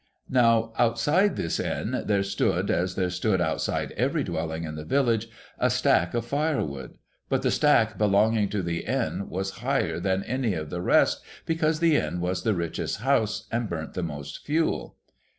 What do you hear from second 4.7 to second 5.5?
the village,